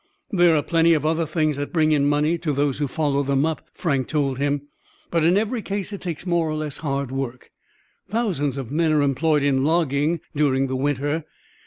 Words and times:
"There 0.31 0.55
are 0.55 0.63
plenty 0.63 0.95
of 0.95 1.05
other 1.05 1.27
things 1.27 1.57
that 1.57 1.71
bring 1.71 1.91
in 1.91 2.07
money 2.09 2.39
to 2.39 2.53
those 2.53 2.79
who 2.79 2.87
follow 2.87 3.21
them 3.21 3.45
up," 3.45 3.69
Frank 3.75 4.07
told 4.07 4.39
him; 4.39 4.63
"but 5.11 5.23
in 5.23 5.37
every 5.37 5.61
case 5.61 5.93
it 5.93 6.01
takes 6.01 6.25
more 6.25 6.49
or 6.49 6.55
less 6.55 6.77
hard 6.77 7.11
work. 7.11 7.51
Thousands 8.09 8.57
of 8.57 8.71
men 8.71 8.91
are 8.93 9.03
employed 9.03 9.43
in 9.43 9.63
logging 9.63 10.19
during 10.35 10.65
the 10.65 10.75
winter. 10.75 11.25